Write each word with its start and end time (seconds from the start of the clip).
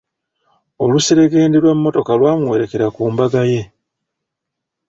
Oluseregende 0.83 1.57
lwa 1.63 1.73
mmotoka 1.77 2.11
lwamuwerekera 2.19 2.87
ku 2.95 3.01
mbaga 3.13 3.41
ye. 3.51 3.61